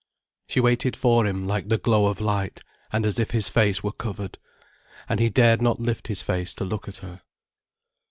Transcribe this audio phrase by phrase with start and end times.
[0.47, 3.91] She waited for him like the glow of light, and as if his face were
[3.91, 4.39] covered.
[5.07, 7.21] And he dared not lift his face to look at her.